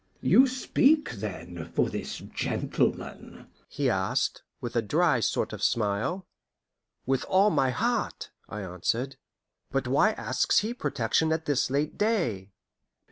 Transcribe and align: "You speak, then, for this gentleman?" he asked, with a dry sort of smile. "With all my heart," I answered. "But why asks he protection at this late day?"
"You 0.23 0.47
speak, 0.47 1.11
then, 1.11 1.71
for 1.75 1.87
this 1.87 2.17
gentleman?" 2.33 3.51
he 3.69 3.87
asked, 3.87 4.41
with 4.59 4.75
a 4.75 4.81
dry 4.81 5.19
sort 5.19 5.53
of 5.53 5.61
smile. 5.61 6.25
"With 7.05 7.23
all 7.25 7.51
my 7.51 7.69
heart," 7.69 8.31
I 8.49 8.61
answered. 8.61 9.17
"But 9.69 9.87
why 9.87 10.13
asks 10.13 10.61
he 10.61 10.73
protection 10.73 11.31
at 11.31 11.45
this 11.45 11.69
late 11.69 11.99
day?" 11.99 12.49